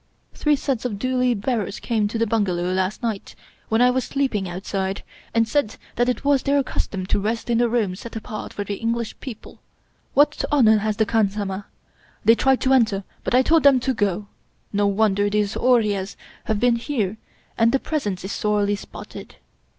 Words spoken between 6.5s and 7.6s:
cus tom to rest in